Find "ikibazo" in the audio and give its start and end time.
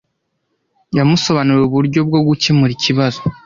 2.77-3.21